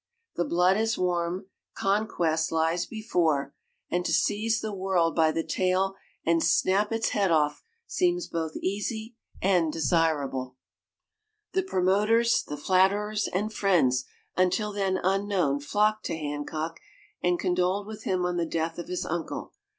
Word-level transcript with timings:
The 0.35 0.45
blood 0.45 0.77
is 0.77 0.97
warm, 0.97 1.45
conquest 1.75 2.51
lies 2.51 2.87
before, 2.87 3.53
and 3.91 4.03
to 4.03 4.11
seize 4.11 4.59
the 4.59 4.73
world 4.73 5.15
by 5.15 5.31
the 5.31 5.43
tail 5.43 5.93
and 6.25 6.43
snap 6.43 6.91
its 6.91 7.09
head 7.09 7.29
off 7.29 7.61
seems 7.85 8.25
both 8.27 8.55
easy 8.55 9.15
and 9.43 9.71
desirable. 9.71 10.57
The 11.53 11.61
promoters, 11.61 12.41
the 12.41 12.57
flatterers 12.57 13.27
and 13.27 13.53
friends 13.53 14.05
until 14.35 14.73
then 14.73 14.99
unknown 15.03 15.59
flocked 15.59 16.05
to 16.07 16.17
Hancock 16.17 16.79
and 17.21 17.37
condoled 17.37 17.85
with 17.85 18.01
him 18.03 18.25
on 18.25 18.37
the 18.37 18.47
death 18.47 18.79
of 18.79 18.87
his 18.87 19.05
uncle. 19.05 19.53